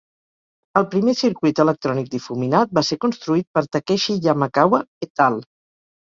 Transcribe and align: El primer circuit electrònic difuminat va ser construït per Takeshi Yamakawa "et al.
El 0.79 0.85
primer 0.93 1.13
circuit 1.19 1.61
electrònic 1.63 2.09
difuminat 2.13 2.73
va 2.79 2.85
ser 2.89 2.99
construït 3.07 3.47
per 3.59 3.65
Takeshi 3.77 4.19
Yamakawa 4.27 4.83
"et 5.11 5.25
al. 5.29 5.41